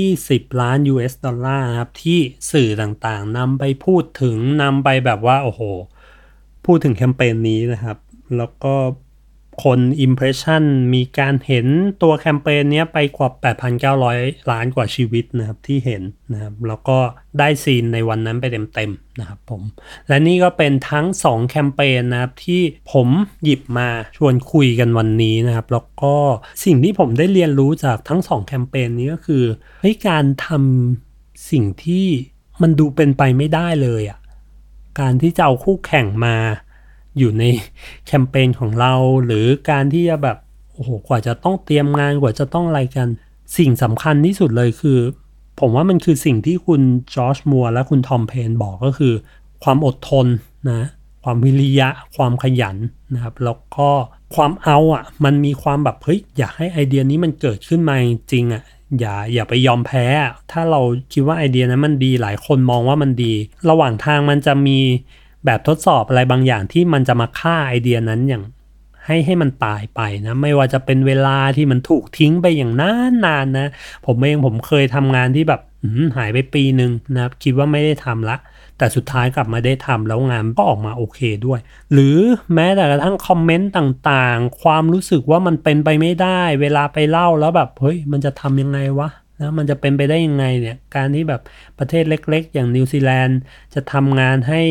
[0.00, 2.18] 220 ล้าน US ดอลลาร์ครับ ที่
[2.52, 5.62] สื่อต่างๆนำไปพูดถึงนำไปแบบว่า โอ้โห
[6.66, 7.98] พูดถึงแคมเปญนี้นะครับ
[8.36, 8.74] แล้วก็
[9.62, 11.66] คน impression มีการเห็น
[12.02, 13.30] ตัวแคมเปญนี้ไปกว่า
[13.90, 16.98] 8,900 ล้านกว่าชีวิตนะครับที่เห็นนะครับแล้วก็
[17.38, 18.44] ได้ซีนในวันนั้นไป
[18.74, 19.62] เต็มๆนะครับผม
[20.08, 23.08] และนี่ก็เป็นทั้ง 2 แคมเปญนะครับที่ผม
[23.44, 26.14] หยิบมาชวนคุยกันวันนี้นะครับ แล้วก็
[26.64, 29.44] สิ่งที่ผมได้เรียนรู้จากทั้ง 2 แคมเปญนี้ก็คือ
[29.80, 32.06] เฮ้ยการทำสิ่งที่
[32.62, 34.18] มันดูเป็นไปไม่ได้เลยอะ่ะ
[35.00, 36.36] การที่จะเอาคู่แข่งมา
[37.20, 37.44] อยู่ใน
[38.06, 38.92] แคมเปญของเรา
[39.26, 40.38] หรือการที่จะแบบ
[40.72, 43.08] โอ้โหกว่าจะต้องเตรียมงานกว่าจะต้องอะไรกัน
[43.58, 44.98] สิ่งสำคัญที่สุดเลยคือ
[45.60, 46.82] ผมว่ามันคือสิ่งที่คุณ
[47.14, 49.14] จอร์จมัวและคุณทอมเพนบอกก็คือ
[49.64, 50.26] ความอดทน
[50.70, 50.88] นะ
[51.22, 52.76] ความวิริยะ ความขยัน
[53.14, 53.88] นะครับ แล้วก็
[54.34, 58.62] ความเอาอะ มันมีความแบบเฮ้ยอยากให้ไอเดียนี้มันเกิดขึ้นมาจริงอะ
[58.98, 60.04] อย่าอย่าไปยอมแพ้
[60.52, 60.80] ถ้าเรา
[61.12, 63.32] คิดว่าไอเดียนั้นมันดีหลายคนมองว่ามันดี
[63.70, 64.78] ระหว่างทางมันจะมี
[65.46, 68.44] แบบทดสอบอะไรบางอย่างที่มันจะมาฆ่าไอเดียนั้นอย่าง
[69.06, 73.68] ให้ให้มันตายไปนะ ไม่ว่าจะเป็นเวลาที่มันถูกทิ้งไปอย่างนานนานนะ
[74.06, 75.60] ผมเองผมเคยทำงานที่แบบ
[76.16, 78.36] หายไปปีหนึ่งนะครับคิดว่าไม่ได้ทำละ
[78.78, 81.60] แต่สุดท้ายกลับมาได้ทำแล้วงานก็ออกมาโอเคด้วย
[81.92, 82.18] หรือ
[82.54, 89.08] แม้แต่กระทั่งคอมเมนต์ต่างๆ ความรู้สึกว่ามันเป็นไปไม่ได้ เวลาไปเล่าแล้วแบบเฮ้ยมันจะทำยังไงวะ
[89.40, 91.40] นะมันจะเป็นไปได้ยังไงเนี่ยการที่แบบ
[91.78, 93.38] ประเทศเล็ก ๆ อย่างนิวซีแลนด์
[93.74, 94.62] จะทำงานให้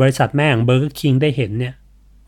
[0.00, 1.74] บริษัทแม่ของเบอร์เกอร์คิงได้เห็นเนี่ย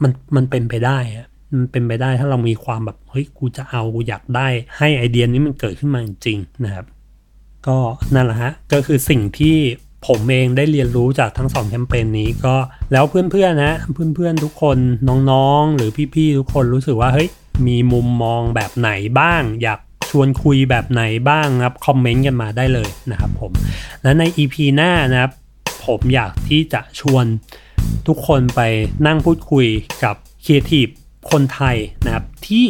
[0.02, 6.86] มันมันเป็นไปได้อะมันเป็นไปได้ถ้าเรามีความแบบเฮ้ยกูจะเอากูอยากได้ ให้ไอเดียนี้มันเกิดขึ้นมาจริงนะครับ
[7.66, 7.78] ก็
[8.14, 9.56] นั่นแหละฮะก็คือสิ่งที่
[10.06, 12.54] ผมเองได้เรียนรู้จากทั้งสองแคมเปญนี้ก็
[12.92, 13.74] แล้วเพื่อนๆนะ
[14.16, 14.78] เพื่อนๆทุกคน
[15.30, 17.28] น้องๆ หรือพี่ๆทุกคนรู้สึกว่าเฮ้ย
[17.66, 18.90] มีมุมมองแบบไหน
[19.20, 23.52] บ้าง อยากชวนคุยแบบไหนบ้างครับคอมเมนต์กันมาได้เลยนะครับผม
[24.02, 25.32] และใน EP หน้านะครับ
[25.84, 27.24] ผมอยากที่จะชวน
[28.06, 28.60] ทุกคนไป
[29.06, 29.66] นั่งพูดคุย
[30.04, 30.14] กับ
[30.44, 30.86] ครีเอทีฟ
[31.30, 32.66] คนไทยนะครับ ที่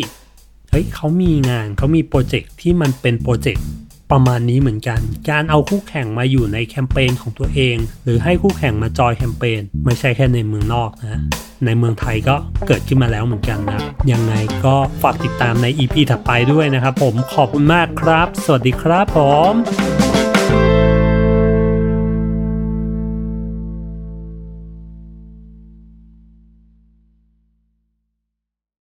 [0.70, 3.66] เฮ้ยเขามีงานเขามีโปรเจกต์ที่มันเป็นโปรเจกต์
[4.10, 11.22] ประมาณนี้เหมือนกัน การเอาคู่แข่งมาอยู่ในแคมเปญของตัวเอง หรือให้คู่แข่งมาจอยแคมเปญไม่ใช่แค่ในเมืองนอกนะ
[11.66, 19.18] ในเมืองไทยก็เกิดขึ้นมาแล้วเหมือนกันนะยังไงก็ฝากติดตามใน EP ถัดไปด้วยนะครับผมขอบคุณมากครับ สวัสดีครับผ
[19.50, 19.52] ม